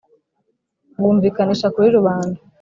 [1.01, 2.39] bumvikanira kuri rubanda.